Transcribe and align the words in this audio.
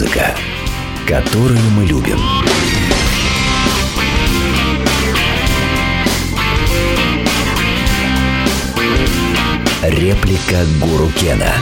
Музыка, 0.00 0.32
которую 1.08 1.58
мы 1.70 1.84
любим. 1.84 2.20
Реплика 9.82 10.64
Гуру 10.80 11.10
Кена. 11.18 11.52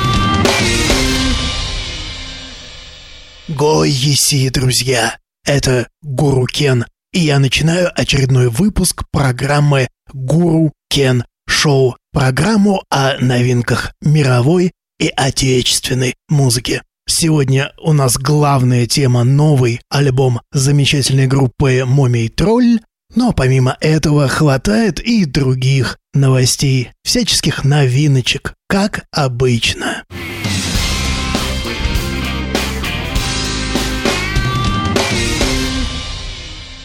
Гой 3.49 3.89
еси, 3.89 4.51
друзья! 4.51 5.17
Это 5.47 5.89
Гуру 6.03 6.45
Кен, 6.45 6.85
и 7.15 7.21
я 7.21 7.39
начинаю 7.39 7.91
очередной 7.99 8.51
выпуск 8.51 9.05
программы 9.11 9.89
Гуру 10.13 10.75
Кен 10.91 11.25
Шоу, 11.49 11.97
программу 12.13 12.83
о 12.91 13.17
новинках 13.19 13.95
мировой 14.03 14.73
и 14.99 15.09
отечественной 15.09 16.17
музыки. 16.29 16.83
Сегодня 17.09 17.73
у 17.79 17.93
нас 17.93 18.17
главная 18.19 18.87
тема 18.87 19.23
новый 19.23 19.81
альбом 19.89 20.41
замечательной 20.53 21.29
группы 21.29 21.85
Момий 21.87 22.29
Тролль, 22.29 22.81
но 23.15 23.33
помимо 23.33 23.77
этого 23.81 24.27
хватает 24.27 24.99
и 24.99 25.25
других 25.25 25.99
новостей, 26.15 26.91
всяческих 27.05 27.65
новиночек, 27.65 28.55
как 28.69 29.05
обычно. 29.13 30.03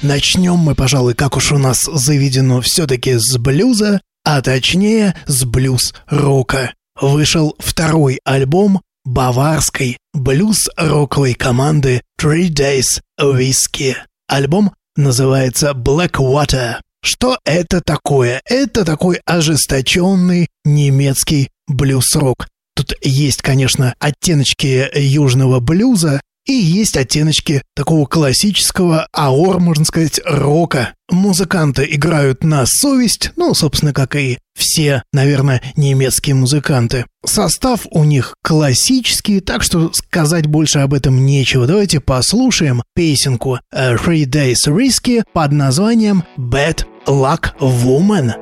Начнем 0.03 0.55
мы, 0.55 0.75
пожалуй, 0.75 1.15
как 1.15 1.35
уж 1.35 1.51
у 1.51 1.57
нас 1.57 1.81
заведено, 1.81 2.61
все-таки 2.61 3.15
с 3.17 3.37
блюза, 3.37 4.01
а 4.23 4.43
точнее 4.43 5.15
с 5.25 5.45
блюз-рока. 5.45 6.73
Вышел 6.99 7.55
второй 7.57 8.19
альбом 8.23 8.81
баварской 9.03 9.97
блюз-роковой 10.13 11.33
команды 11.33 12.01
Three 12.19 12.49
Days 12.49 13.01
Whiskey. 13.19 13.95
Альбом 14.27 14.73
называется 14.95 15.71
Blackwater. 15.71 16.77
Что 17.03 17.39
это 17.45 17.81
такое? 17.81 18.41
Это 18.45 18.85
такой 18.85 19.19
ожесточенный 19.25 20.49
немецкий 20.63 21.49
блюз-рок. 21.67 22.47
Тут 22.75 22.93
есть, 23.01 23.41
конечно, 23.41 23.95
оттеночки 23.99 24.89
южного 24.97 25.59
блюза, 25.59 26.21
и 26.51 26.63
есть 26.63 26.97
оттеночки 26.97 27.63
такого 27.75 28.05
классического 28.05 29.07
аор, 29.13 29.59
можно 29.59 29.85
сказать, 29.85 30.19
рока. 30.25 30.93
Музыканты 31.09 31.87
играют 31.89 32.43
на 32.43 32.65
совесть, 32.65 33.31
ну, 33.35 33.53
собственно, 33.53 33.93
как 33.93 34.15
и 34.15 34.37
все, 34.53 35.03
наверное, 35.11 35.61
немецкие 35.75 36.35
музыканты. 36.35 37.05
Состав 37.25 37.81
у 37.89 38.03
них 38.03 38.35
классический, 38.43 39.39
так 39.39 39.63
что 39.63 39.91
сказать 39.93 40.47
больше 40.47 40.79
об 40.79 40.93
этом 40.93 41.25
нечего. 41.25 41.67
Давайте 41.67 41.99
послушаем 41.99 42.83
песенку 42.95 43.59
э, 43.71 43.95
Three 43.95 44.25
Days 44.25 44.67
Risky 44.67 45.23
под 45.33 45.51
названием 45.51 46.23
Bad 46.37 46.85
Luck 47.07 47.51
Woman. 47.59 48.33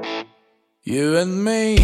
You 0.86 1.22
and 1.22 1.44
me 1.44 1.78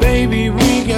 Baby, 0.00 0.63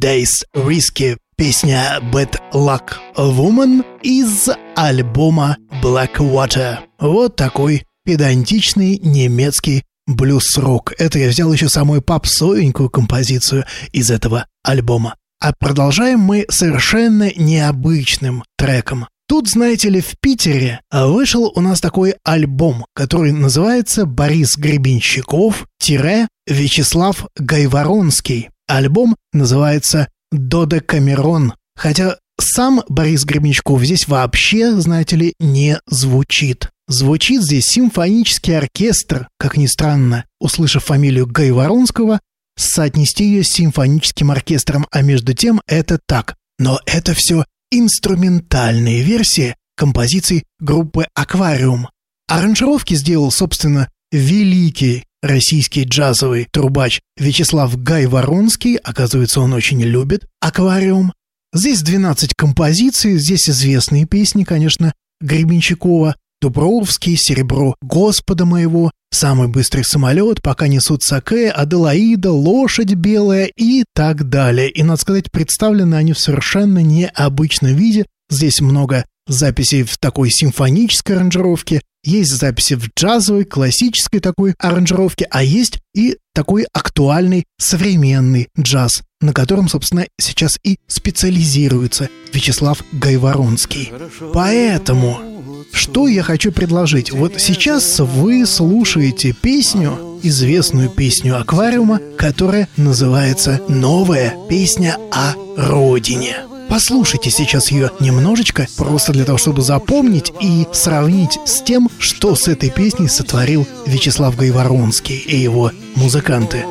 Days 0.00 0.44
Risky, 0.54 1.18
песня 1.36 1.98
Bad 2.10 2.38
Luck 2.54 2.92
Woman 3.16 3.84
из 4.02 4.48
альбома 4.74 5.58
Blackwater. 5.82 6.78
Вот 6.98 7.36
такой 7.36 7.84
педантичный 8.04 8.98
немецкий 8.98 9.84
блюз-рок. 10.06 10.94
Это 10.96 11.18
я 11.18 11.28
взял 11.28 11.52
еще 11.52 11.68
самую 11.68 12.00
попсовенькую 12.00 12.88
композицию 12.88 13.66
из 13.92 14.10
этого 14.10 14.46
альбома. 14.62 15.16
А 15.38 15.52
продолжаем 15.58 16.20
мы 16.20 16.46
совершенно 16.48 17.30
необычным 17.36 18.42
треком. 18.56 19.06
Тут, 19.28 19.50
знаете 19.50 19.90
ли, 19.90 20.00
в 20.00 20.14
Питере 20.18 20.80
вышел 20.90 21.52
у 21.54 21.60
нас 21.60 21.82
такой 21.82 22.14
альбом, 22.24 22.86
который 22.94 23.32
называется 23.32 24.06
«Борис 24.06 24.56
Гребенщиков-Вячеслав 24.56 27.26
Гайворонский». 27.36 28.48
Альбом 28.70 29.16
называется 29.32 30.08
«Додекамерон». 30.30 31.54
Хотя 31.76 32.16
сам 32.40 32.82
Борис 32.88 33.24
Гребенщиков 33.24 33.82
здесь 33.84 34.06
вообще, 34.06 34.72
знаете 34.80 35.16
ли, 35.16 35.34
не 35.40 35.78
звучит. 35.86 36.70
Звучит 36.88 37.42
здесь 37.42 37.66
симфонический 37.66 38.56
оркестр, 38.56 39.28
как 39.38 39.56
ни 39.56 39.66
странно. 39.66 40.24
Услышав 40.40 40.84
фамилию 40.84 41.26
Гайворонского, 41.26 42.20
соотнести 42.56 43.24
ее 43.24 43.42
с 43.42 43.48
симфоническим 43.48 44.30
оркестром, 44.30 44.86
а 44.90 45.02
между 45.02 45.34
тем 45.34 45.60
это 45.66 45.98
так. 46.06 46.36
Но 46.58 46.80
это 46.86 47.14
все 47.14 47.44
инструментальные 47.70 49.02
версии 49.02 49.56
композиций 49.76 50.44
группы 50.60 51.06
«Аквариум». 51.14 51.88
Аранжировки 52.28 52.94
сделал, 52.94 53.30
собственно, 53.30 53.88
великий 54.12 55.04
российский 55.22 55.84
джазовый 55.84 56.46
трубач 56.50 57.00
Вячеслав 57.16 57.76
Гайворонский. 57.82 58.76
Оказывается, 58.76 59.40
он 59.40 59.52
очень 59.52 59.82
любит 59.82 60.26
«Аквариум». 60.40 61.12
Здесь 61.52 61.82
12 61.82 62.34
композиций, 62.34 63.18
здесь 63.18 63.48
известные 63.48 64.06
песни, 64.06 64.44
конечно, 64.44 64.92
Гребенщикова, 65.20 66.16
Дубровский, 66.40 67.16
Серебро 67.16 67.74
Господа 67.82 68.44
моего, 68.44 68.90
Самый 69.12 69.48
быстрый 69.48 69.82
самолет, 69.82 70.40
пока 70.40 70.68
несут 70.68 71.02
саке, 71.02 71.50
Аделаида, 71.50 72.30
Лошадь 72.30 72.94
белая 72.94 73.50
и 73.56 73.84
так 73.92 74.28
далее. 74.28 74.70
И, 74.70 74.84
надо 74.84 75.00
сказать, 75.00 75.32
представлены 75.32 75.96
они 75.96 76.12
в 76.12 76.18
совершенно 76.18 76.78
необычном 76.78 77.74
виде. 77.74 78.06
Здесь 78.30 78.60
много 78.60 79.04
записей 79.26 79.82
в 79.82 79.98
такой 79.98 80.30
симфонической 80.30 81.16
аранжировке, 81.16 81.82
есть 82.02 82.32
записи 82.32 82.74
в 82.74 82.88
джазовой, 82.94 83.44
классической 83.44 84.20
такой 84.20 84.54
аранжировке, 84.58 85.26
а 85.30 85.42
есть 85.42 85.78
и 85.94 86.16
такой 86.34 86.66
актуальный 86.72 87.44
современный 87.58 88.48
джаз, 88.58 89.02
на 89.20 89.32
котором, 89.32 89.68
собственно, 89.68 90.06
сейчас 90.18 90.58
и 90.64 90.78
специализируется 90.86 92.08
Вячеслав 92.32 92.82
Гайворонский. 92.92 93.92
Поэтому 94.32 95.30
что 95.72 96.08
я 96.08 96.22
хочу 96.22 96.52
предложить? 96.52 97.12
Вот 97.12 97.40
сейчас 97.40 98.00
вы 98.00 98.46
слушаете 98.46 99.32
песню, 99.32 100.18
известную 100.22 100.88
песню 100.88 101.38
аквариума, 101.38 102.00
которая 102.18 102.68
называется 102.76 103.60
«Новая 103.68 104.34
песня 104.48 104.96
о 105.12 105.34
родине». 105.56 106.36
Послушайте 106.70 107.30
сейчас 107.30 107.72
ее 107.72 107.90
немножечко, 107.98 108.68
просто 108.76 109.12
для 109.12 109.24
того, 109.24 109.38
чтобы 109.38 109.60
запомнить 109.60 110.32
и 110.40 110.68
сравнить 110.72 111.36
с 111.44 111.62
тем, 111.62 111.90
что 111.98 112.36
с 112.36 112.46
этой 112.46 112.70
песней 112.70 113.08
сотворил 113.08 113.66
Вячеслав 113.86 114.36
Гайворонский 114.36 115.16
и 115.16 115.36
его 115.36 115.72
музыканты. 115.96 116.64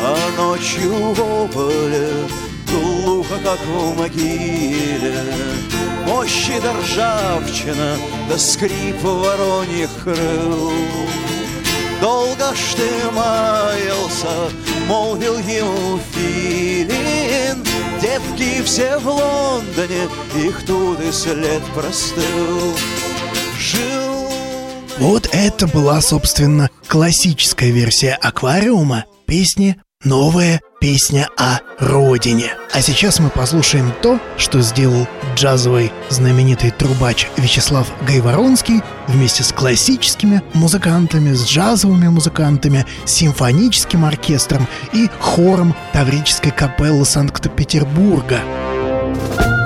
А 0.00 0.16
ночью 0.36 1.16
поле 1.52 2.10
глухо, 2.70 3.34
как 3.42 3.58
в 3.66 3.98
могиле, 3.98 5.14
Мощи 6.06 6.54
да 6.62 6.74
ржавчина, 6.80 7.96
скрип 8.36 9.02
вороньих 9.02 9.90
крыл. 10.04 10.72
Долго 12.00 12.54
ж 12.54 12.74
ты 12.76 13.10
маялся, 13.10 14.52
молвил 14.86 15.38
ему 15.38 15.98
Филин, 16.12 17.17
Девки 18.18 18.62
все 18.64 18.98
в 18.98 19.06
Лондоне, 19.06 20.08
их 20.34 20.64
тут 20.66 21.00
и 21.00 21.12
след 21.12 21.62
простыл. 21.74 22.74
Жил 23.58 24.28
вот 24.98 25.28
это 25.30 25.68
была, 25.68 26.00
собственно, 26.00 26.70
классическая 26.88 27.70
версия 27.70 28.14
аквариума 28.14 29.04
песни 29.26 29.76
«Новая 30.02 30.60
песня 30.80 31.28
о 31.36 31.60
родине». 31.78 32.56
А 32.72 32.82
сейчас 32.82 33.20
мы 33.20 33.30
послушаем 33.30 33.94
то, 34.02 34.18
что 34.36 34.60
сделал 34.60 35.06
джазовый 35.38 35.92
знаменитый 36.08 36.72
трубач 36.72 37.28
Вячеслав 37.36 37.86
Гайворонский 38.04 38.82
вместе 39.06 39.44
с 39.44 39.52
классическими 39.52 40.42
музыкантами, 40.52 41.32
с 41.32 41.46
джазовыми 41.46 42.08
музыкантами, 42.08 42.84
симфоническим 43.04 44.04
оркестром 44.04 44.66
и 44.92 45.08
хором 45.20 45.76
Таврической 45.92 46.50
капеллы 46.50 47.04
Санкт-Петербурга. 47.04 48.40
Это 49.28 49.57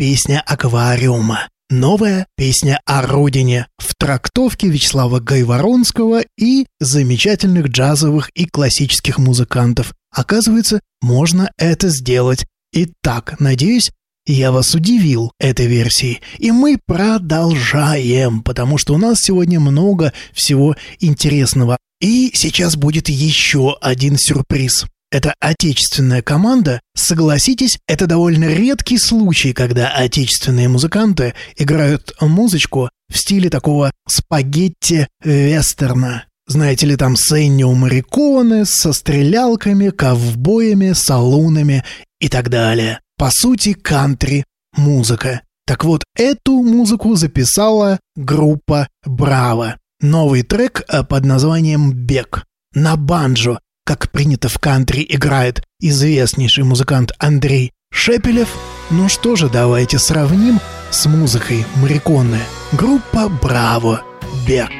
песня 0.00 0.42
аквариума. 0.46 1.50
Новая 1.68 2.26
песня 2.34 2.80
о 2.86 3.02
родине 3.02 3.66
в 3.76 3.94
трактовке 3.94 4.68
Вячеслава 4.68 5.20
Гайворонского 5.20 6.22
и 6.38 6.64
замечательных 6.80 7.66
джазовых 7.66 8.30
и 8.30 8.46
классических 8.46 9.18
музыкантов. 9.18 9.92
Оказывается, 10.10 10.80
можно 11.02 11.50
это 11.58 11.90
сделать. 11.90 12.46
Итак, 12.72 13.38
надеюсь, 13.40 13.90
я 14.24 14.52
вас 14.52 14.74
удивил 14.74 15.32
этой 15.38 15.66
версией. 15.66 16.22
И 16.38 16.50
мы 16.50 16.78
продолжаем, 16.86 18.40
потому 18.42 18.78
что 18.78 18.94
у 18.94 18.96
нас 18.96 19.18
сегодня 19.20 19.60
много 19.60 20.14
всего 20.32 20.76
интересного. 21.00 21.76
И 22.00 22.30
сейчас 22.32 22.74
будет 22.74 23.10
еще 23.10 23.76
один 23.82 24.16
сюрприз. 24.16 24.86
Это 25.10 25.34
отечественная 25.40 26.22
команда. 26.22 26.80
Согласитесь, 26.94 27.80
это 27.88 28.06
довольно 28.06 28.44
редкий 28.44 28.96
случай, 28.96 29.52
когда 29.52 29.88
отечественные 29.88 30.68
музыканты 30.68 31.34
играют 31.56 32.14
музычку 32.20 32.90
в 33.08 33.18
стиле 33.18 33.50
такого 33.50 33.90
спагетти-вестерна. 34.08 36.26
Знаете 36.46 36.86
ли, 36.86 36.94
там 36.96 37.16
с 37.16 37.32
Эннио 37.32 37.74
Мариконе, 37.74 38.64
со 38.64 38.92
стрелялками, 38.92 39.90
ковбоями, 39.90 40.92
салунами 40.92 41.82
и 42.20 42.28
так 42.28 42.48
далее. 42.48 43.00
По 43.16 43.30
сути, 43.32 43.72
кантри-музыка. 43.72 45.42
Так 45.66 45.84
вот, 45.84 46.04
эту 46.16 46.62
музыку 46.62 47.16
записала 47.16 47.98
группа 48.16 48.88
«Браво». 49.04 49.76
Новый 50.00 50.42
трек 50.42 50.82
э, 50.88 51.04
под 51.04 51.24
названием 51.24 51.92
«Бег». 51.92 52.44
На 52.74 52.96
банджо 52.96 53.60
как 53.90 54.08
принято 54.12 54.48
в 54.48 54.60
кантри, 54.60 55.04
играет 55.08 55.64
известнейший 55.80 56.62
музыкант 56.62 57.10
Андрей 57.18 57.72
Шепелев. 57.92 58.48
Ну 58.88 59.08
что 59.08 59.34
же, 59.34 59.48
давайте 59.48 59.98
сравним 59.98 60.60
с 60.92 61.06
музыкой 61.06 61.66
Мариконы. 61.82 62.38
Группа 62.70 63.28
«Браво! 63.28 64.02
Бег». 64.46 64.70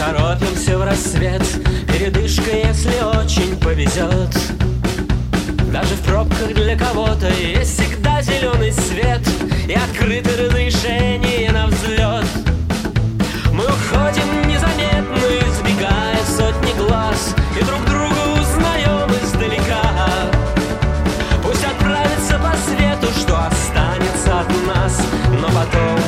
Торопимся 0.00 0.78
в 0.78 0.84
рассвет 0.84 1.42
Передышка, 1.86 2.50
если 2.56 2.94
очень 3.18 3.54
повезет 3.60 4.34
Даже 5.70 5.94
в 5.94 6.00
пробках 6.00 6.54
для 6.54 6.76
кого-то 6.76 7.28
Есть 7.28 7.78
всегда 7.78 8.22
зеленый 8.22 8.72
свет 8.72 9.20
И 9.68 9.74
открыты 9.74 10.30
разрешение 10.42 11.52
на 11.52 11.66
взлет 11.66 12.24
Мы 13.52 13.64
уходим 13.64 14.48
незаметно 14.48 15.20
Избегая 15.50 16.16
сотни 16.24 16.72
глаз 16.78 17.34
И 17.60 17.64
друг 17.64 17.84
друга 17.84 18.40
узнаем 18.40 19.10
издалека. 19.22 19.82
Пусть 21.42 21.64
отправится 21.64 22.38
по 22.38 22.54
свету 22.66 23.08
Что 23.20 23.38
останется 23.38 24.40
от 24.40 24.48
нас 24.66 25.02
Но 25.38 25.48
потом 25.48 25.99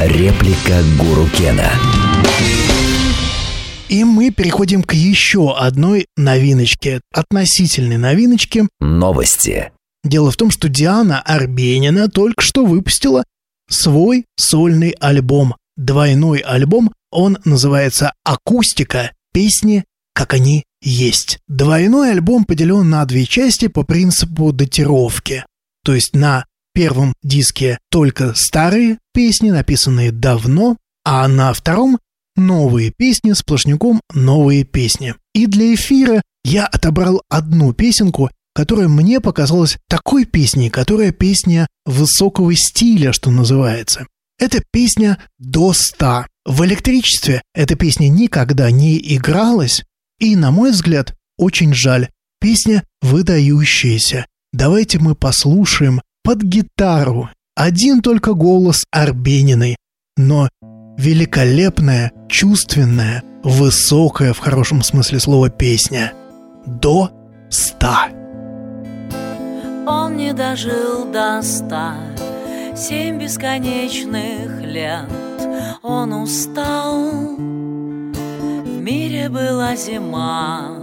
Реплика 0.00 0.82
Гуру 0.98 1.28
Кена. 1.36 1.70
И 3.90 4.02
мы 4.02 4.30
переходим 4.30 4.82
к 4.82 4.94
еще 4.94 5.54
одной 5.54 6.06
новиночке, 6.16 7.02
относительной 7.12 7.98
новиночке. 7.98 8.66
Новости. 8.80 9.72
Дело 10.02 10.30
в 10.30 10.36
том, 10.38 10.50
что 10.50 10.70
Диана 10.70 11.20
Арбенина 11.20 12.08
только 12.08 12.40
что 12.40 12.64
выпустила 12.64 13.24
свой 13.68 14.24
сольный 14.38 14.96
альбом. 15.00 15.54
Двойной 15.76 16.38
альбом, 16.38 16.94
он 17.10 17.36
называется 17.44 18.14
«Акустика. 18.24 19.12
Песни, 19.34 19.84
как 20.14 20.32
они 20.32 20.64
есть». 20.80 21.40
Двойной 21.46 22.12
альбом 22.12 22.46
поделен 22.46 22.88
на 22.88 23.04
две 23.04 23.26
части 23.26 23.68
по 23.68 23.82
принципу 23.82 24.50
датировки. 24.54 25.44
То 25.84 25.94
есть 25.94 26.16
на 26.16 26.46
первом 26.72 27.14
диске 27.22 27.78
только 27.90 28.34
старые 28.34 28.98
песни, 29.12 29.50
написанные 29.50 30.12
давно, 30.12 30.76
а 31.04 31.26
на 31.28 31.52
втором 31.52 31.98
новые 32.36 32.92
песни, 32.96 33.32
сплошняком 33.32 34.00
новые 34.12 34.64
песни. 34.64 35.14
И 35.34 35.46
для 35.46 35.74
эфира 35.74 36.22
я 36.44 36.66
отобрал 36.66 37.22
одну 37.28 37.72
песенку, 37.72 38.30
которая 38.54 38.88
мне 38.88 39.20
показалась 39.20 39.78
такой 39.88 40.24
песней, 40.24 40.70
которая 40.70 41.12
песня 41.12 41.66
высокого 41.84 42.54
стиля, 42.54 43.12
что 43.12 43.30
называется. 43.30 44.06
Это 44.38 44.62
песня 44.70 45.18
«До 45.38 45.72
ста». 45.72 46.26
В 46.46 46.64
электричестве 46.64 47.42
эта 47.54 47.76
песня 47.76 48.08
никогда 48.08 48.70
не 48.70 48.98
игралась, 49.14 49.84
и, 50.18 50.34
на 50.34 50.50
мой 50.50 50.70
взгляд, 50.70 51.14
очень 51.36 51.74
жаль. 51.74 52.08
Песня 52.40 52.84
выдающаяся. 53.02 54.26
Давайте 54.52 54.98
мы 54.98 55.14
послушаем 55.14 56.00
под 56.22 56.42
гитару 56.42 57.30
один 57.56 58.00
только 58.02 58.34
голос 58.34 58.84
Арбениной, 58.90 59.76
но 60.16 60.48
великолепная, 60.96 62.12
чувственная, 62.28 63.22
высокая 63.42 64.32
в 64.32 64.38
хорошем 64.38 64.82
смысле 64.82 65.20
слова 65.20 65.50
песня. 65.50 66.12
До 66.66 67.10
ста. 67.50 68.08
Он 69.86 70.16
не 70.16 70.32
дожил 70.32 71.10
до 71.10 71.42
ста, 71.42 71.96
семь 72.76 73.18
бесконечных 73.18 74.60
лет. 74.60 75.10
Он 75.82 76.12
устал, 76.12 77.10
в 77.36 78.80
мире 78.80 79.28
была 79.28 79.74
зима. 79.74 80.76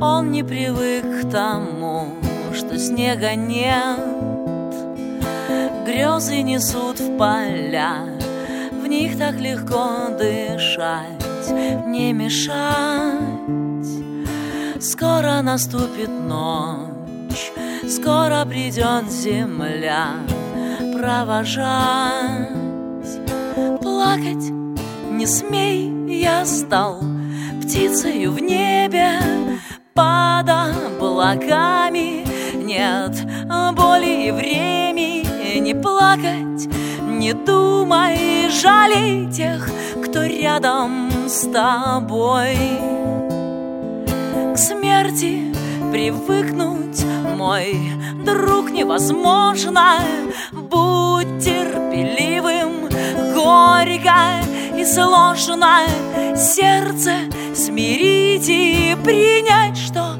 Он 0.00 0.30
не 0.30 0.44
привык 0.44 1.22
к 1.22 1.30
тому, 1.30 2.14
что 2.58 2.76
снега 2.76 3.34
нет. 3.36 4.00
Грезы 5.86 6.42
несут 6.42 6.98
в 6.98 7.16
поля, 7.16 8.04
в 8.72 8.86
них 8.86 9.16
так 9.16 9.36
легко 9.40 10.08
дышать, 10.18 11.50
не 11.86 12.12
мешать. 12.12 13.14
Скоро 14.80 15.40
наступит 15.42 16.08
ночь, 16.08 17.52
скоро 17.88 18.44
придет 18.44 19.10
земля 19.10 20.14
провожать. 20.94 22.48
Плакать 23.80 24.50
не 25.12 25.26
смей, 25.26 25.92
я 26.20 26.44
стал 26.44 27.00
птицею 27.62 28.32
в 28.32 28.40
небе 28.40 29.20
под 29.94 30.48
облаками. 30.48 32.17
Нет 32.68 33.12
боли 33.72 34.26
и 34.26 34.30
времени 34.30 35.72
плакать, 35.72 36.68
не 37.00 37.32
думай, 37.32 38.50
жалей 38.50 39.26
тех, 39.32 39.70
кто 40.04 40.24
рядом 40.24 41.10
с 41.26 41.50
тобой. 41.50 42.58
К 44.52 44.56
смерти 44.58 45.50
привыкнуть, 45.90 47.02
мой 47.38 47.74
друг, 48.26 48.70
невозможно. 48.70 50.00
Будь 50.52 51.42
терпеливым, 51.42 52.90
горько 53.34 54.42
и 54.76 54.84
сложно 54.84 55.86
сердце 56.36 57.12
смирить 57.54 58.50
и 58.50 58.94
принять, 59.02 59.78
что 59.78 60.17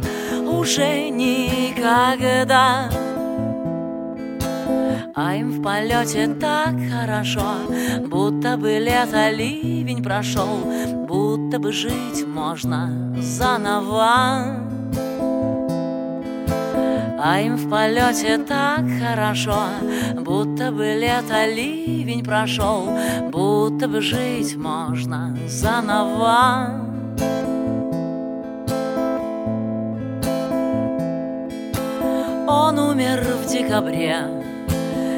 уже 0.68 1.08
никогда. 1.08 2.90
А 5.14 5.34
им 5.34 5.50
в 5.50 5.62
полете 5.62 6.28
так 6.38 6.74
хорошо, 6.90 7.50
будто 8.06 8.58
бы 8.58 8.78
лето 8.78 9.30
ливень 9.30 10.02
прошел, 10.02 10.58
будто 11.08 11.58
бы 11.58 11.72
жить 11.72 12.26
можно 12.26 13.14
заново. 13.18 14.66
А 17.20 17.40
им 17.40 17.56
в 17.56 17.70
полете 17.70 18.36
так 18.36 18.84
хорошо, 19.00 19.60
будто 20.16 20.70
бы 20.70 20.94
лето 21.00 21.46
ливень 21.46 22.22
прошел, 22.22 22.90
будто 23.32 23.88
бы 23.88 24.02
жить 24.02 24.54
можно 24.56 25.34
заново. 25.46 26.97
Он 32.50 32.78
умер 32.78 33.26
в 33.42 33.46
декабре 33.52 34.20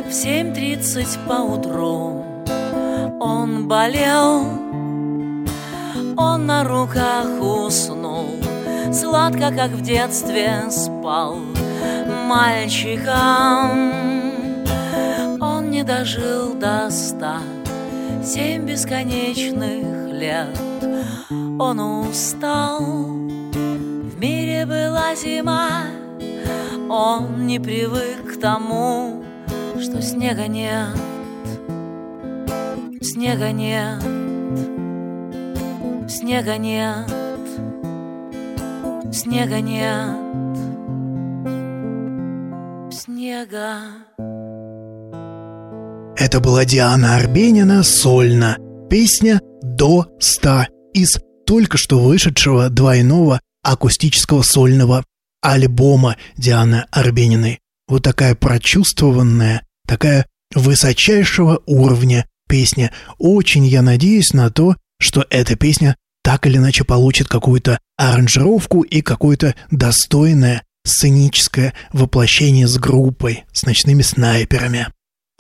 в 0.05 0.13
семь 0.13 0.53
тридцать 0.53 1.17
поутру. 1.29 2.25
Он 3.21 3.69
болел, 3.69 4.41
он 6.17 6.47
на 6.47 6.65
руках 6.65 7.29
уснул, 7.41 8.35
сладко, 8.93 9.53
как 9.55 9.71
в 9.71 9.81
детстве 9.81 10.65
спал 10.71 11.39
мальчиком. 12.27 13.93
Он 15.41 15.71
не 15.71 15.85
дожил 15.85 16.55
до 16.55 16.91
ста, 16.91 17.39
семь 18.25 18.67
бесконечных 18.67 20.13
лет. 20.13 20.61
Он 21.61 21.79
устал, 21.79 22.81
в 22.81 24.19
мире 24.19 24.67
была 24.67 25.15
зима, 25.15 25.85
он 26.91 27.47
не 27.47 27.61
привык 27.61 28.35
к 28.35 28.41
тому, 28.41 29.23
что 29.81 30.03
снега 30.03 30.49
нет, 30.49 30.89
снега 33.01 33.53
нет, 33.53 34.03
снега 36.11 36.57
нет, 36.57 37.09
снега 39.13 39.61
нет 39.61 40.17
снега. 42.93 43.79
Это 46.17 46.41
была 46.41 46.65
Диана 46.65 47.17
Арбенина 47.17 47.83
«Сольно». 47.83 48.59
Песня 48.91 49.41
«До 49.63 50.07
ста» 50.19 50.69
из 50.93 51.19
только 51.47 51.79
что 51.79 51.99
вышедшего 52.01 52.69
двойного 52.69 53.41
акустического 53.63 54.43
сольного 54.43 55.05
альбома 55.41 56.17
Дианы 56.37 56.87
Арбениной. 56.91 57.61
Вот 57.89 58.03
такая 58.03 58.35
прочувствованная, 58.35 59.63
такая 59.87 60.27
высочайшего 60.55 61.63
уровня 61.67 62.27
песня. 62.49 62.93
Очень 63.19 63.67
я 63.67 63.83
надеюсь 63.83 64.33
на 64.33 64.51
то, 64.51 64.77
что 65.01 65.27
эта 65.31 65.57
песня 65.57 65.97
так 66.23 66.47
или 66.47 66.59
иначе 66.59 66.85
получит 66.85 67.29
какую-то 67.29 67.79
аранжировку 67.97 68.83
и 68.83 69.01
какое-то 69.01 69.55
достойное 69.71 70.63
сценическое 70.85 71.75
воплощение 71.93 72.67
с 72.67 72.79
группой, 72.79 73.45
с 73.53 73.65
ночными 73.65 74.03
снайперами. 74.03 74.89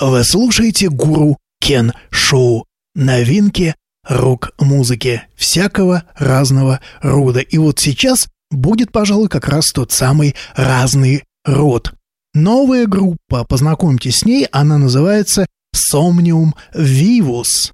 Вы 0.01 0.25
слушаете 0.25 0.89
гуру 0.89 1.39
Кен 1.61 1.93
Шоу. 2.11 2.67
Новинки 2.95 3.77
рок-музыки 4.09 5.23
всякого 5.37 6.05
разного 6.17 6.81
рода. 7.03 7.41
И 7.41 7.57
вот 7.59 7.79
сейчас 7.79 8.27
будет, 8.51 8.93
пожалуй, 8.93 9.29
как 9.29 9.49
раз 9.49 9.67
тот 9.73 9.93
самый 9.93 10.35
разный 10.55 11.25
род. 11.45 11.93
Новая 12.35 12.87
группа, 12.87 13.45
познакомьтесь 13.45 14.19
с 14.19 14.25
ней, 14.25 14.47
она 14.53 14.79
называется 14.79 15.47
Somnium 15.75 16.53
Vivus. 16.75 17.73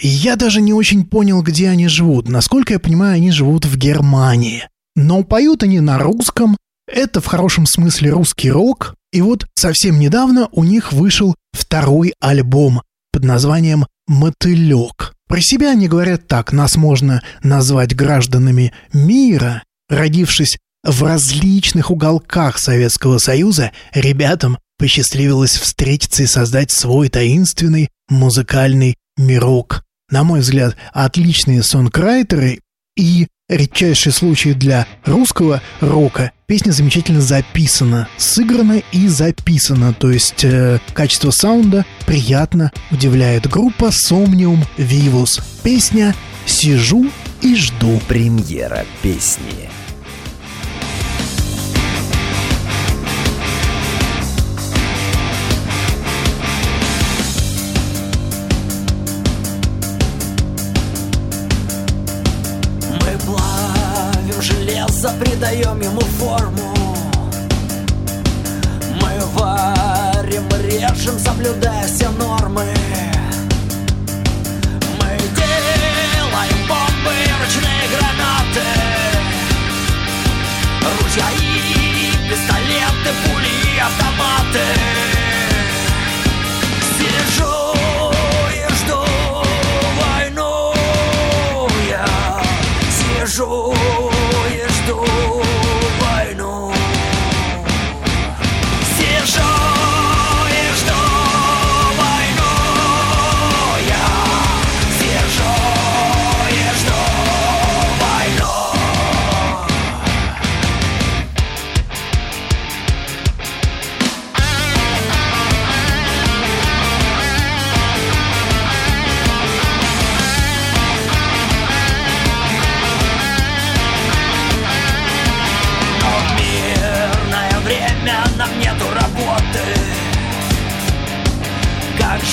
Я 0.00 0.36
даже 0.36 0.60
не 0.60 0.72
очень 0.72 1.04
понял, 1.04 1.42
где 1.42 1.68
они 1.68 1.88
живут. 1.88 2.28
Насколько 2.28 2.74
я 2.74 2.78
понимаю, 2.78 3.16
они 3.16 3.32
живут 3.32 3.66
в 3.66 3.76
Германии. 3.76 4.68
Но 4.94 5.24
поют 5.24 5.62
они 5.62 5.80
на 5.80 5.98
русском, 5.98 6.56
это 6.90 7.20
в 7.20 7.26
хорошем 7.26 7.66
смысле 7.66 8.10
русский 8.10 8.50
рок, 8.50 8.94
и 9.12 9.20
вот 9.20 9.46
совсем 9.54 9.98
недавно 9.98 10.48
у 10.52 10.64
них 10.64 10.92
вышел 10.92 11.34
второй 11.52 12.14
альбом 12.20 12.82
под 13.12 13.24
названием 13.24 13.86
«Мотылек». 14.06 15.14
Про 15.28 15.40
себя 15.42 15.72
они 15.72 15.88
говорят 15.88 16.26
так, 16.26 16.52
нас 16.52 16.76
можно 16.76 17.22
назвать 17.42 17.94
гражданами 17.94 18.72
мира, 18.94 19.62
родившись 19.88 20.58
в 20.84 21.02
различных 21.02 21.90
уголках 21.90 22.58
Советского 22.58 23.18
Союза, 23.18 23.72
ребятам 23.92 24.58
посчастливилось 24.78 25.56
встретиться 25.56 26.22
и 26.22 26.26
создать 26.26 26.70
свой 26.70 27.08
таинственный 27.08 27.88
музыкальный 28.08 28.96
мирок. 29.16 29.82
На 30.10 30.24
мой 30.24 30.40
взгляд, 30.40 30.76
отличные 30.92 31.62
сонкрайтеры 31.62 32.60
и 32.96 33.26
редчайший 33.48 34.12
случай 34.12 34.54
для 34.54 34.86
русского 35.04 35.62
рока. 35.80 36.32
Песня 36.46 36.70
замечательно 36.70 37.20
записана, 37.20 38.08
сыграна 38.16 38.82
и 38.92 39.08
записана, 39.08 39.92
то 39.92 40.10
есть 40.10 40.44
э, 40.44 40.80
качество 40.94 41.30
саунда 41.30 41.84
приятно 42.06 42.72
удивляет. 42.90 43.48
Группа 43.48 43.90
Somnium 43.90 44.64
Vivus. 44.76 45.42
Песня 45.62 46.14
«Сижу 46.46 47.10
и 47.42 47.54
жду 47.54 48.00
премьера 48.08 48.84
песни. 49.02 49.70
Мы 62.90 63.18
плавим 63.24 64.42
железо, 64.42 65.12
придаем 65.20 65.80
ему 65.80 66.00
форму 66.00 66.67
автоматы 84.48 84.87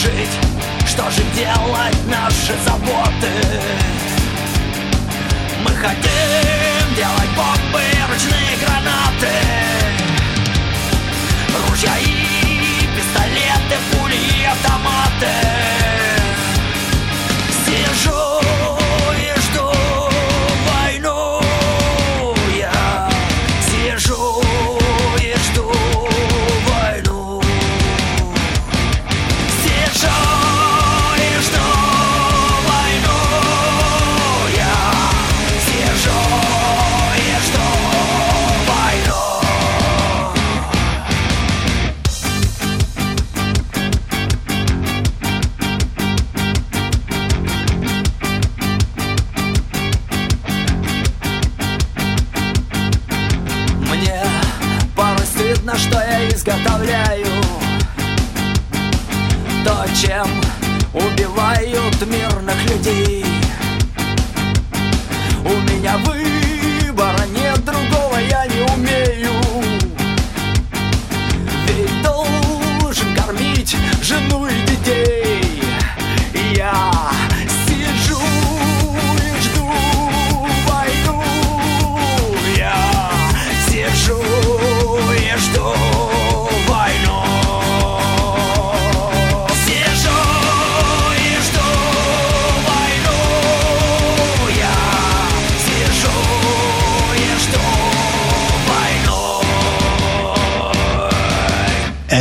жить, 0.06 0.38
что 0.88 1.10
же 1.10 1.22
делать 1.36 1.98
наши 2.08 2.54
заботы? 2.66 3.32
Мы 5.64 5.72
хотим 5.72 6.96
делать 6.96 7.30
бомбы, 7.36 7.82
ручные 8.10 8.58
гранаты. 8.64 9.34
Ружья 11.68 11.98
и 11.98 12.88
пистолеты, 12.96 13.78
пули 13.92 14.16
и 14.16 14.46
автоматы 14.46 15.45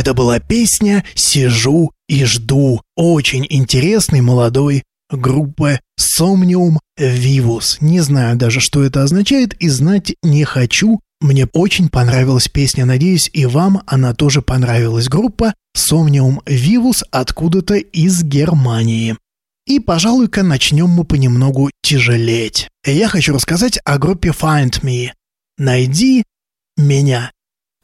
Это 0.05 0.13
была 0.13 0.39
песня 0.39 1.03
«Сижу 1.15 1.91
и 2.07 2.25
жду». 2.25 2.79
Очень 2.95 3.47
интересный 3.49 4.21
молодой 4.21 4.83
группы 5.09 5.79
Somnium 5.99 6.77
Vivus. 6.99 7.77
Не 7.81 8.01
знаю 8.01 8.37
даже, 8.37 8.59
что 8.59 8.83
это 8.83 9.01
означает, 9.01 9.55
и 9.55 9.67
знать 9.67 10.13
не 10.21 10.43
хочу. 10.43 10.99
Мне 11.21 11.47
очень 11.53 11.89
понравилась 11.89 12.47
песня, 12.47 12.85
надеюсь, 12.85 13.31
и 13.33 13.47
вам 13.47 13.81
она 13.87 14.13
тоже 14.13 14.43
понравилась. 14.43 15.09
Группа 15.09 15.55
Somnium 15.75 16.43
Vivus 16.45 17.01
откуда-то 17.09 17.73
из 17.73 18.21
Германии. 18.21 19.17
И, 19.65 19.79
пожалуй-ка, 19.79 20.43
начнем 20.43 20.87
мы 20.87 21.03
понемногу 21.03 21.71
тяжелеть. 21.81 22.69
Я 22.85 23.07
хочу 23.07 23.33
рассказать 23.33 23.79
о 23.83 23.97
группе 23.97 24.29
Find 24.29 24.83
Me. 24.83 25.13
Найди 25.57 26.25
меня. 26.77 27.31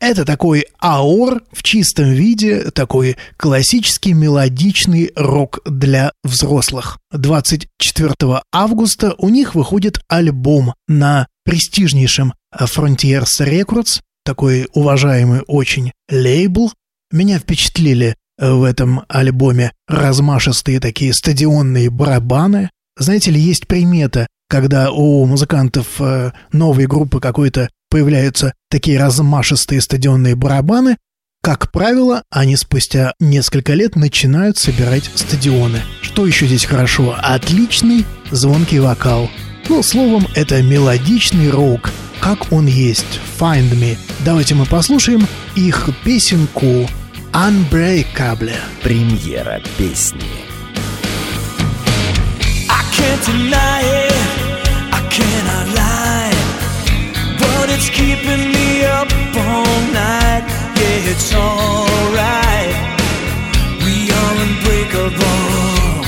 Это 0.01 0.25
такой 0.25 0.65
аор 0.79 1.43
в 1.51 1.61
чистом 1.61 2.09
виде, 2.09 2.71
такой 2.71 3.17
классический 3.37 4.13
мелодичный 4.13 5.11
рок 5.15 5.59
для 5.63 6.11
взрослых. 6.23 6.97
24 7.11 8.15
августа 8.51 9.13
у 9.19 9.29
них 9.29 9.53
выходит 9.53 10.01
альбом 10.07 10.73
на 10.87 11.27
престижнейшем 11.45 12.33
Frontiers 12.51 13.27
Records, 13.41 14.01
такой 14.25 14.67
уважаемый 14.73 15.41
очень 15.45 15.91
лейбл. 16.09 16.73
Меня 17.11 17.37
впечатлили 17.37 18.15
в 18.39 18.63
этом 18.63 19.03
альбоме 19.07 19.71
размашистые 19.87 20.79
такие 20.79 21.13
стадионные 21.13 21.91
барабаны. 21.91 22.71
Знаете 22.97 23.29
ли, 23.29 23.39
есть 23.39 23.67
примета, 23.67 24.25
когда 24.51 24.91
у 24.91 25.25
музыкантов 25.25 25.87
э, 26.01 26.33
новой 26.51 26.85
группы 26.85 27.21
какой-то 27.21 27.69
появляются 27.89 28.53
такие 28.69 28.99
размашистые 28.99 29.79
стадионные 29.79 30.35
барабаны, 30.35 30.97
как 31.41 31.71
правило, 31.71 32.23
они 32.29 32.57
спустя 32.57 33.13
несколько 33.21 33.73
лет 33.73 33.95
начинают 33.95 34.57
собирать 34.57 35.09
стадионы. 35.15 35.81
Что 36.01 36.27
еще 36.27 36.47
здесь 36.47 36.65
хорошо? 36.65 37.15
Отличный 37.17 38.05
звонкий 38.29 38.79
вокал. 38.79 39.31
Ну, 39.69 39.81
словом, 39.83 40.27
это 40.35 40.61
мелодичный 40.61 41.49
рок, 41.49 41.89
как 42.19 42.51
он 42.51 42.67
есть. 42.67 43.21
Find 43.39 43.71
Me. 43.71 43.97
Давайте 44.25 44.53
мы 44.53 44.65
послушаем 44.65 45.25
их 45.55 45.89
песенку 46.03 46.89
Unbreakable. 47.31 48.51
Премьера 48.83 49.61
песни. 49.77 50.19
I 52.69 52.83
can't 52.93 53.25
deny 53.25 53.81
it, 53.83 54.10
it's 57.81 57.89
keeping 57.89 58.51
me 58.51 58.85
up 58.85 59.09
all 59.35 59.81
night. 59.91 60.43
Yeah, 60.77 61.11
it's 61.11 61.33
alright. 61.33 62.75
We 63.83 63.95
are 64.19 64.35
unbreakable. 64.45 66.05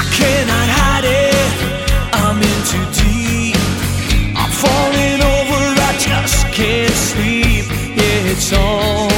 I 0.00 0.04
cannot 0.18 0.68
hide 0.78 1.06
it. 1.26 1.50
I'm 2.12 2.38
in 2.50 2.58
too 2.70 2.86
deep. 3.02 3.58
I'm 4.40 4.52
falling 4.62 5.20
over. 5.34 5.62
I 5.88 5.96
just 5.98 6.46
can't 6.54 6.92
sleep. 6.92 7.66
Yeah, 7.98 8.32
it's 8.32 8.52
alright. 8.52 9.15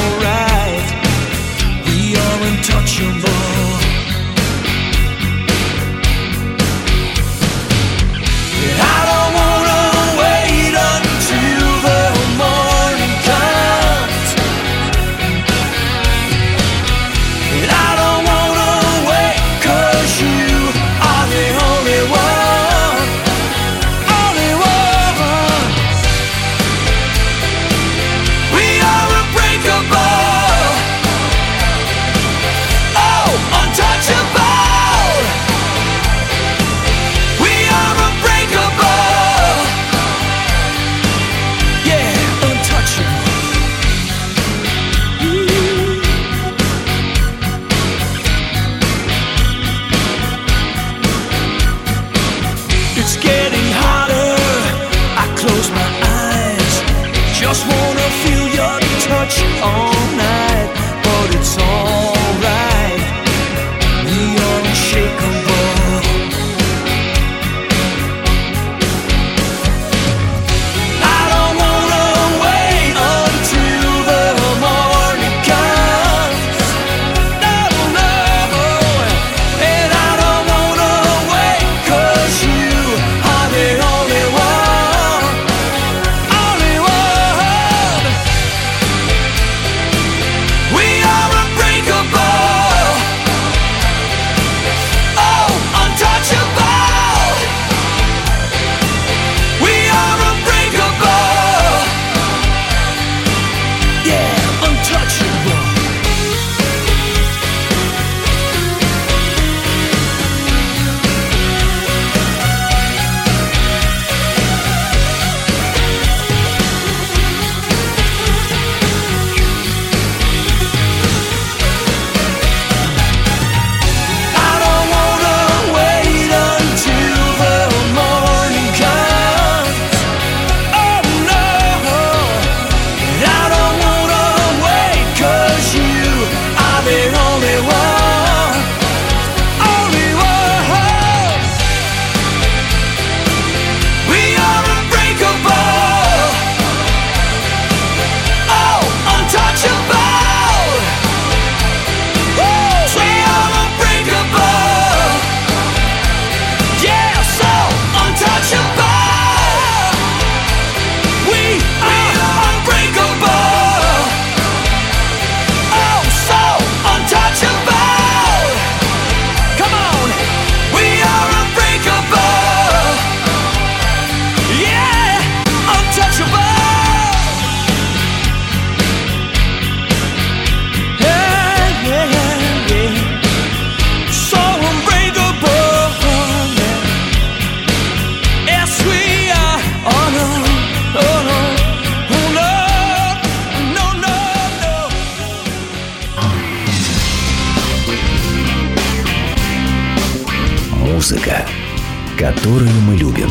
Которую 202.49 202.81
мы 202.81 202.95
любим. 202.95 203.29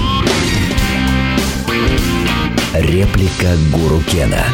Реплика 2.72 3.56
Гуру 3.72 4.00
Кена. 4.02 4.44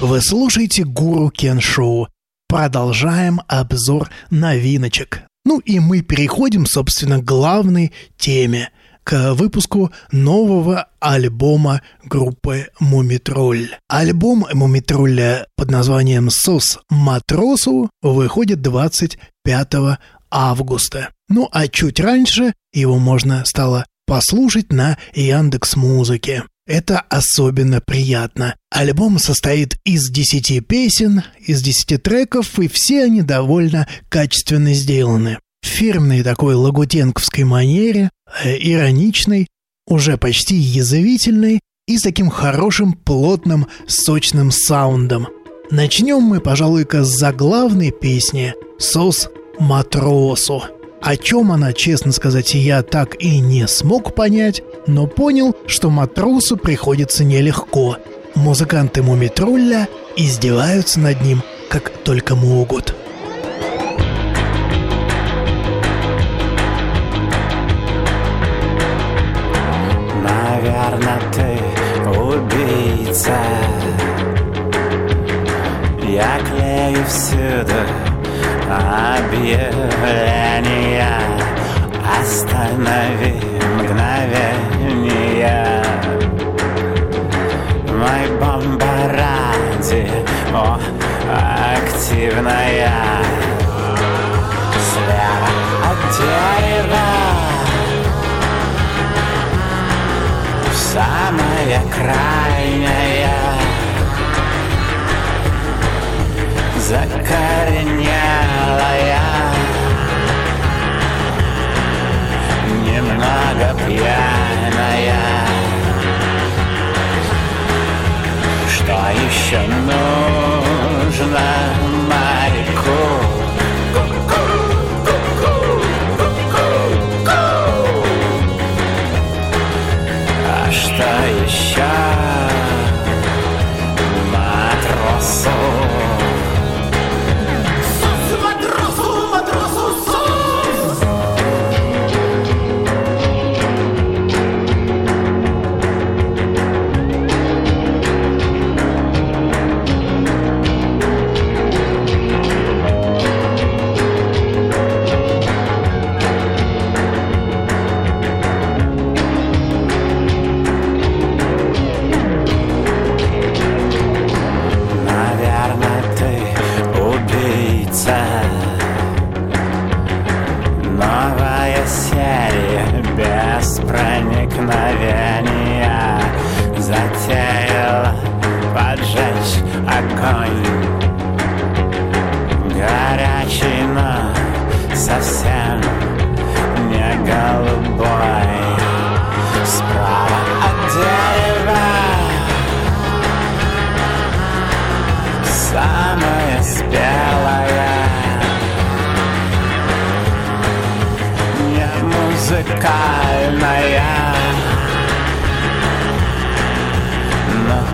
Вы 0.00 0.20
слушаете 0.20 0.82
Гуру 0.82 1.30
Кен 1.30 1.60
Шоу. 1.60 2.08
Продолжаем 2.48 3.40
обзор 3.46 4.10
новиночек. 4.30 5.22
Ну 5.44 5.60
и 5.60 5.78
мы 5.78 6.02
переходим, 6.02 6.66
собственно, 6.66 7.20
к 7.20 7.24
главной 7.24 7.92
теме, 8.18 8.70
к 9.04 9.34
выпуску 9.34 9.92
нового 10.10 10.88
альбома 10.98 11.82
группы 12.02 12.66
Мумитроль. 12.80 13.76
Альбом 13.86 14.44
Мумитролля 14.52 15.46
под 15.56 15.70
названием 15.70 16.30
«Сос 16.30 16.80
Матросу» 16.90 17.90
выходит 18.02 18.60
25 18.60 20.00
августа. 20.32 21.10
Ну 21.28 21.48
а 21.50 21.68
чуть 21.68 22.00
раньше 22.00 22.54
его 22.72 22.98
можно 22.98 23.44
стало 23.44 23.86
послушать 24.06 24.72
на 24.72 24.98
Яндекс 25.14 25.76
Музыке. 25.76 26.44
Это 26.66 27.00
особенно 27.00 27.80
приятно. 27.80 28.56
Альбом 28.70 29.18
состоит 29.18 29.76
из 29.84 30.10
10 30.10 30.66
песен, 30.66 31.22
из 31.40 31.62
10 31.62 32.02
треков, 32.02 32.58
и 32.58 32.68
все 32.68 33.04
они 33.04 33.22
довольно 33.22 33.88
качественно 34.08 34.74
сделаны. 34.74 35.38
В 35.62 35.66
фирменной 35.66 36.22
такой 36.22 36.54
лагутенковской 36.54 37.44
манере, 37.44 38.10
э, 38.42 38.56
ироничной, 38.58 39.48
уже 39.86 40.16
почти 40.16 40.56
язвительной 40.56 41.60
и 41.86 41.98
с 41.98 42.02
таким 42.02 42.30
хорошим, 42.30 42.92
плотным, 42.92 43.66
сочным 43.86 44.50
саундом. 44.50 45.28
Начнем 45.70 46.20
мы, 46.20 46.40
пожалуй-ка, 46.40 47.04
с 47.04 47.16
заглавной 47.16 47.92
песни 47.92 48.54
«Сос 48.78 49.28
Матросу». 49.58 50.64
О 51.06 51.16
чем 51.16 51.52
она, 51.52 51.72
честно 51.72 52.10
сказать, 52.10 52.54
я 52.54 52.82
так 52.82 53.14
и 53.22 53.38
не 53.38 53.68
смог 53.68 54.12
понять, 54.12 54.62
но 54.88 55.06
понял, 55.06 55.54
что 55.68 55.88
матросу 55.88 56.56
приходится 56.56 57.22
нелегко. 57.22 57.98
Музыканты 58.34 59.04
Мумитролля 59.04 59.86
издеваются 60.16 60.98
над 60.98 61.22
ним, 61.22 61.44
как 61.70 61.90
только 62.02 62.34
могут. 62.34 62.95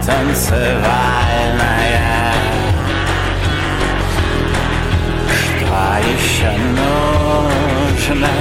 Танцевальная. 0.07 2.33
Что 5.29 5.77
еще 6.15 6.51
нужно 6.77 8.33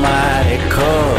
моряку? 0.00 1.17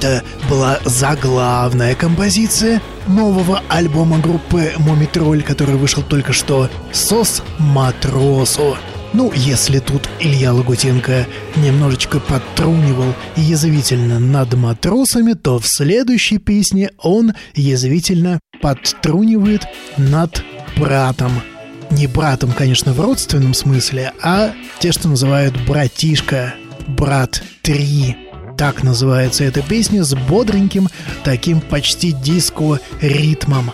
Это 0.00 0.22
была 0.48 0.78
заглавная 0.86 1.94
композиция 1.94 2.80
нового 3.06 3.60
альбома 3.68 4.18
группы 4.18 4.72
Мумитроль, 4.78 5.42
который 5.42 5.74
вышел 5.74 6.02
только 6.02 6.32
что 6.32 6.70
«Сос 6.90 7.42
Матросу». 7.58 8.78
Ну, 9.12 9.30
если 9.34 9.78
тут 9.78 10.08
Илья 10.18 10.54
Лагутенко 10.54 11.26
немножечко 11.56 12.18
подтрунивал 12.18 13.14
язвительно 13.36 14.18
над 14.18 14.54
матросами, 14.54 15.34
то 15.34 15.58
в 15.58 15.66
следующей 15.66 16.38
песне 16.38 16.92
он 16.96 17.34
язвительно 17.54 18.40
подтрунивает 18.62 19.66
над 19.98 20.42
братом. 20.78 21.42
Не 21.90 22.06
братом, 22.06 22.52
конечно, 22.52 22.94
в 22.94 23.00
родственном 23.00 23.52
смысле, 23.52 24.14
а 24.22 24.52
те, 24.78 24.92
что 24.92 25.08
называют 25.08 25.54
братишка, 25.66 26.54
брат 26.88 27.42
3. 27.60 28.19
Так 28.60 28.82
называется 28.82 29.44
эта 29.44 29.62
песня 29.62 30.04
с 30.04 30.14
бодреньким, 30.14 30.88
таким 31.24 31.62
почти 31.62 32.12
диско-ритмом. 32.12 33.70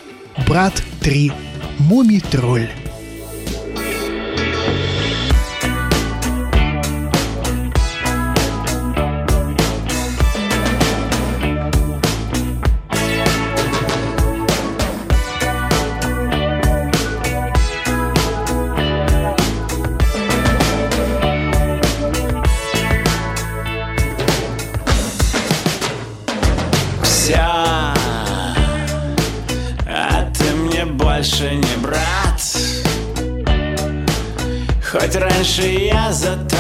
Брат 0.46 0.81
3. 1.01 1.33
Мумий-тролль. 1.81 2.68
Раньше 35.46 35.62
я 35.62 36.12
за 36.12 36.55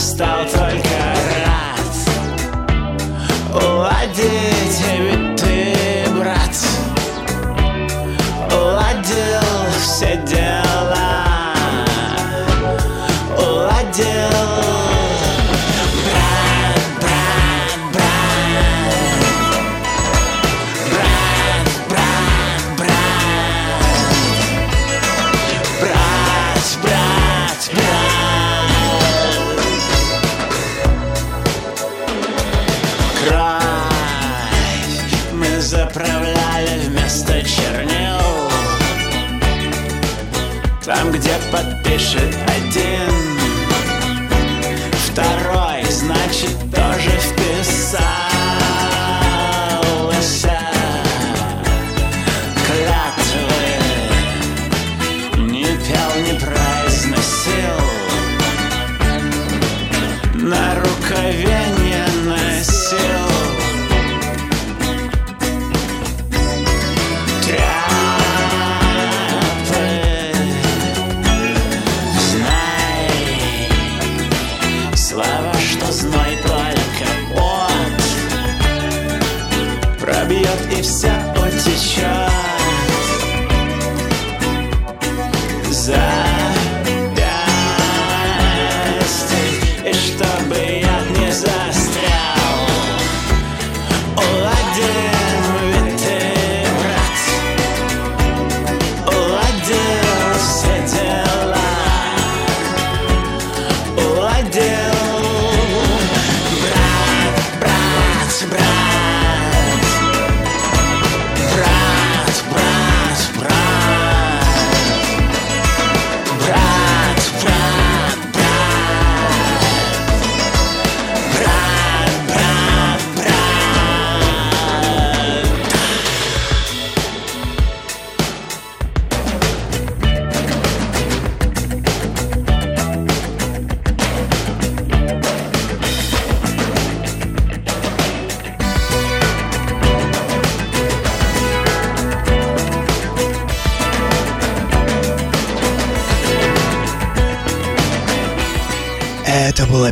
я 0.00 0.29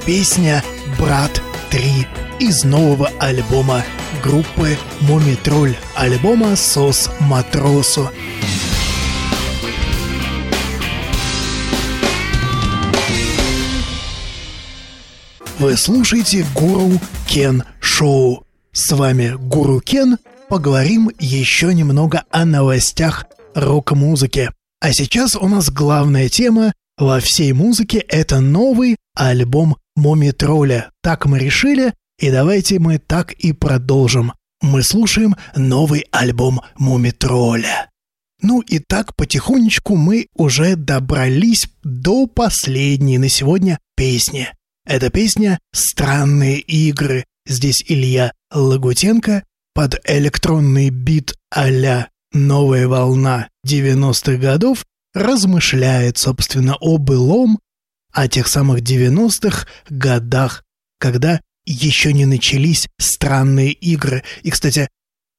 песня 0.09 0.65
«Брат 0.99 1.43
3» 1.71 2.07
из 2.41 2.65
нового 2.65 3.11
альбома 3.21 3.85
группы 4.25 4.79
Мумитроль, 5.03 5.77
альбома 5.95 6.57
«Сос 6.57 7.11
Матросу». 7.21 8.09
Вы 15.59 15.77
слушаете 15.77 16.47
Гуру 16.55 16.93
Кен 17.27 17.65
Шоу. 17.79 18.47
С 18.73 18.91
вами 18.93 19.35
Гуру 19.39 19.83
Кен. 19.83 20.17
Поговорим 20.49 21.11
еще 21.19 21.75
немного 21.75 22.25
о 22.31 22.47
новостях 22.47 23.27
рок-музыки. 23.55 24.53
А 24.81 24.91
сейчас 24.95 25.37
у 25.37 25.47
нас 25.49 25.69
главная 25.69 26.31
тема 26.31 26.73
во 26.97 27.21
всей 27.21 27.53
музыке– 27.53 27.99
это 28.09 28.41
новый 28.41 28.97
альбом 29.15 29.77
Мумитроля. 29.99 30.91
Так 31.03 31.27
мы 31.27 31.41
решили, 31.41 31.93
и 32.21 32.31
давайте 32.31 32.79
мы 32.79 32.99
так 32.99 33.33
и 33.33 33.53
продолжим. 33.53 34.33
Мы 34.63 34.83
слушаем 34.83 35.35
новый 35.57 36.07
альбом 36.13 36.61
Мумитроля. 36.77 37.91
Ну 38.41 38.61
и 38.61 38.79
так 38.79 39.17
потихонечку 39.17 39.97
мы 39.97 40.29
уже 40.37 40.77
добрались 40.77 41.69
до 41.83 42.29
последней 42.29 43.19
на 43.19 43.29
сегодня 43.29 43.79
песни. 43.97 44.49
Эта 44.87 45.11
песня 45.11 45.59
«Странные 45.75 46.61
игры». 46.61 47.25
Здесь 47.45 47.83
Илья 47.87 48.33
Лагутенко 48.53 49.43
под 49.75 50.01
электронный 50.09 50.91
бит 50.91 51.35
а-ля 51.51 52.09
«Новая 52.33 52.87
волна 52.87 53.49
90-х 53.67 54.37
годов» 54.37 54.85
размышляет, 55.13 56.19
собственно, 56.19 56.77
о 56.81 56.99
былом, 56.99 57.59
о 58.19 58.27
тех 58.27 58.49
самых 58.49 58.81
90-х 58.81 59.69
годах, 59.89 60.65
когда 60.99 61.41
еще 61.67 62.13
не 62.13 62.27
начались 62.27 62.89
странные 62.99 63.71
игры. 63.71 64.25
И, 64.43 64.51
кстати, 64.51 64.89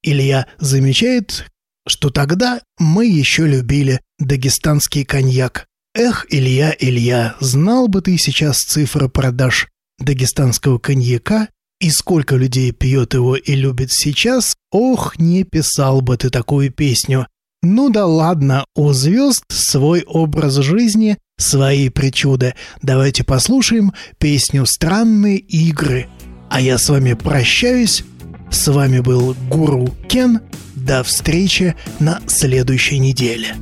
Илья 0.02 0.46
замечает, 0.58 1.46
что 1.86 2.08
тогда 2.08 2.62
мы 2.78 3.06
еще 3.06 3.46
любили 3.46 4.00
дагестанский 4.18 5.04
коньяк. 5.04 5.66
Эх, 5.94 6.24
Илья, 6.30 6.74
Илья, 6.78 7.36
знал 7.40 7.88
бы 7.88 8.00
ты 8.00 8.16
сейчас 8.16 8.58
цифры 8.58 9.10
продаж 9.10 9.68
дагестанского 9.98 10.78
коньяка 10.78 11.48
и 11.80 11.90
сколько 11.90 12.36
людей 12.36 12.72
пьет 12.72 13.12
его 13.12 13.36
и 13.36 13.54
любит 13.54 13.90
сейчас, 13.92 14.56
ох, 14.70 15.18
не 15.18 15.44
писал 15.44 16.00
бы 16.00 16.16
ты 16.16 16.30
такую 16.30 16.72
песню. 16.72 17.26
Ну 17.62 17.90
да 17.90 18.06
ладно, 18.06 18.64
у 18.74 18.92
звезд 18.94 19.44
свой 19.50 20.02
образ 20.06 20.54
жизни, 20.54 21.18
свои 21.40 21.88
причуды. 21.88 22.54
Давайте 22.82 23.24
послушаем 23.24 23.92
песню 24.18 24.66
«Странные 24.66 25.38
игры». 25.38 26.06
А 26.48 26.60
я 26.60 26.78
с 26.78 26.88
вами 26.88 27.14
прощаюсь. 27.14 28.04
С 28.50 28.66
вами 28.68 29.00
был 29.00 29.36
Гуру 29.48 29.94
Кен. 30.08 30.40
До 30.74 31.02
встречи 31.02 31.76
на 31.98 32.20
следующей 32.26 32.98
неделе. 32.98 33.54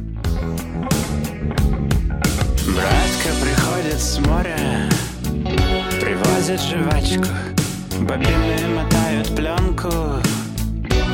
Братка 2.67 3.31
приходит 3.43 4.01
с 4.01 4.19
моря, 4.21 4.89
привозит 6.01 6.61
жвачку, 6.61 7.27
бобины 8.01 8.69
мотают 8.75 9.35
пленку, 9.35 9.91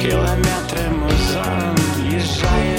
километры 0.03 0.91
музон 0.91 1.77
езжает, 2.13 2.74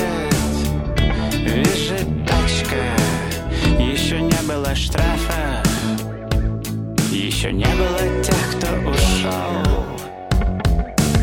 штрафа, 4.76 5.64
еще 7.12 7.52
не 7.52 7.66
было 7.66 8.24
тех, 8.24 8.58
кто 8.58 8.90
ушел. 8.90 9.64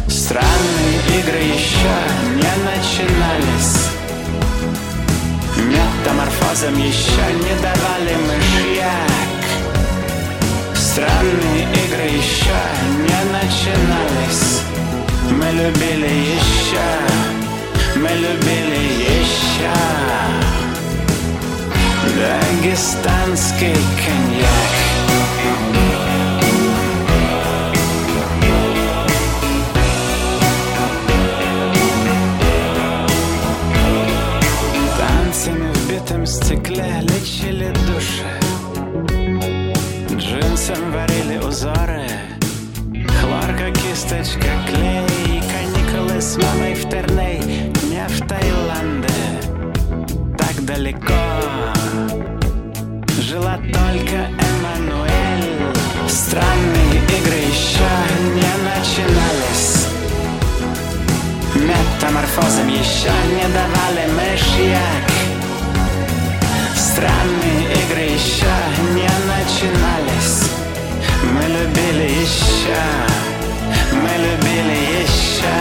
Странные 0.08 1.20
игры 1.20 1.38
еще 1.38 1.96
не 2.34 2.52
начинались. 2.64 3.90
Метаморфозам 5.56 6.76
еще 6.76 7.24
не 7.34 7.54
давали 7.62 8.14
мышьяк 8.26 9.22
Странные 10.74 11.62
игры 11.62 12.04
еще 12.04 12.60
не 12.98 13.32
начинались. 13.32 14.60
Мы 15.30 15.46
любили 15.52 16.34
еще, 16.36 16.88
мы 17.96 18.08
любили 18.08 19.20
еще 19.20 20.41
Дагестанский 22.16 23.74
коньяк. 24.04 24.72
Танцами 34.98 35.72
в 35.72 35.90
битом 35.90 36.26
стекле 36.26 37.00
лечили 37.00 37.72
души. 37.86 38.26
Джинсом 40.14 40.92
варили 40.92 41.38
узоры. 41.38 42.06
Хлорка, 43.20 43.70
кисточка, 43.70 44.50
клей 44.66 45.42
Каникулы 45.50 46.20
с 46.20 46.36
мамой 46.36 46.74
в 46.74 46.88
Терней 46.90 47.72
Не 47.88 48.06
в 48.06 48.26
Таиланде. 48.26 49.08
Так 50.36 50.64
далеко 50.66 51.12
Жила 53.32 53.56
только 53.72 54.28
Эммануэль. 54.46 55.74
Странные 56.06 56.98
игры 57.18 57.38
еще 57.38 57.88
не 58.34 58.52
начинались. 58.68 59.86
Метаморфозам 61.54 62.68
еще 62.68 63.10
не 63.34 63.46
давали 63.54 64.04
мышьяк 64.12 65.08
Странные 66.76 67.72
игры 67.72 68.02
еще 68.02 68.54
не 68.92 69.08
начинались. 69.26 70.50
Мы 71.32 71.44
любили 71.54 72.10
еще, 72.20 72.84
мы 73.94 74.12
любили 74.26 74.76
еще. 75.04 75.56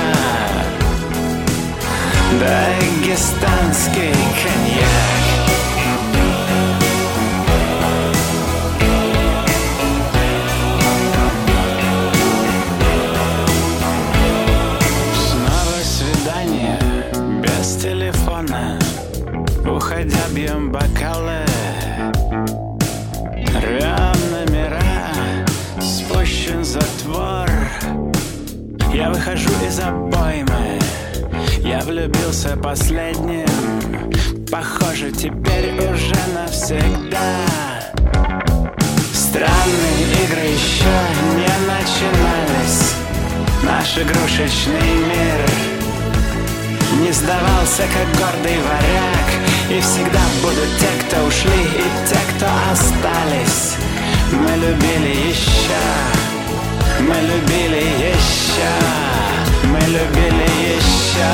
Дагестанский 2.38 4.11
коньяк 4.43 5.41
Уходя 20.02 20.28
бьем 20.32 20.72
бокалы. 20.72 21.45
Рвем 23.62 24.32
номера 24.32 24.82
Спущен 25.80 26.64
затвор. 26.64 27.47
Я 28.91 29.12
выхожу 29.12 29.52
из 29.64 29.80
обоймы. 29.80 30.80
Я 31.60 31.82
влюбился 31.82 32.58
последним. 32.58 33.45
Похоже, 34.49 35.12
теперь 35.12 35.72
уже 35.76 36.16
навсегда. 36.34 37.36
Странные 39.14 40.02
игры 40.26 40.45
еще 40.47 40.95
не 41.36 41.54
начинались. 41.68 42.95
Наш 43.62 43.99
игрушечный 43.99 44.95
мир 44.95 45.45
не 47.04 47.12
сдавался, 47.12 47.84
как 47.84 48.08
гордый 48.20 48.58
варяг 48.64 49.41
И 49.72 49.80
всегда 49.80 50.19
будут 50.41 50.67
те, 50.82 50.88
кто 50.99 51.24
ушли 51.24 51.63
И 51.63 52.09
те, 52.09 52.19
кто 52.36 52.45
остались. 52.74 53.78
Мы 54.34 54.57
любили 54.57 55.30
еще. 55.30 55.86
Мы 56.99 57.15
любили 57.15 57.82
еще. 58.11 58.74
Мы 59.63 59.80
любили 59.80 60.49
еще. 60.76 61.32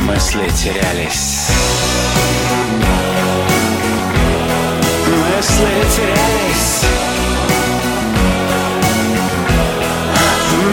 Мысли 0.00 0.50
терялись. 0.56 1.50
Мысли 5.06 5.72
терялись. 5.94 6.82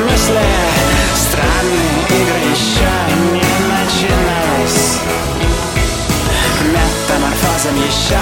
Мысли 0.09 0.39
Странные 1.15 1.92
Еще 7.65 8.19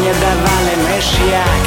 не 0.00 0.12
давали 0.14 0.74
мышьяк 0.86 1.64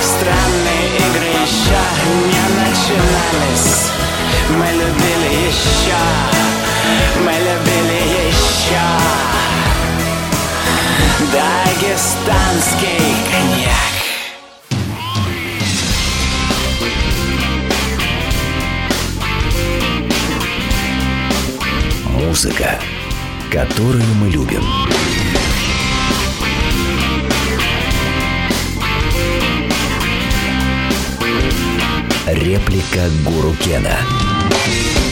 Странные 0.00 0.86
игры 0.96 1.30
еще 1.44 1.80
не 2.26 2.44
начинались. 2.58 3.90
Мы 4.50 4.66
любили 4.72 5.30
еще, 5.46 6.02
мы 7.24 7.32
любили 7.32 8.00
еще. 8.26 8.86
Дагестан 11.32 12.36
гражданский 12.56 13.14
коньяк. 13.30 13.94
Музыка, 22.10 22.78
которую 23.52 24.04
мы 24.20 24.28
любим. 24.30 24.62
Реплика 32.26 33.08
Гуру 33.24 33.54
Кена. 33.54 35.05